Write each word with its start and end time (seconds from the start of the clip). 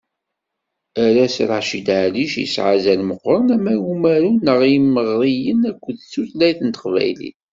Arraz 1.03 1.35
Racid 1.49 1.87
Ɛellic 1.99 2.33
yesɛa 2.41 2.71
azal 2.75 3.01
meqqren 3.09 3.47
ama 3.55 3.71
i 3.75 3.77
umaru, 3.91 4.31
neɣ 4.45 4.59
i 4.63 4.69
yimeɣriyen, 4.73 5.61
akked 5.69 5.97
tutlayt 6.11 6.59
n 6.63 6.69
teqbaylit. 6.75 7.37